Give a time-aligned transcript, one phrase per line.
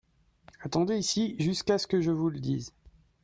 [0.61, 2.73] Attendez ici jusqu'à ce que je vous le dise.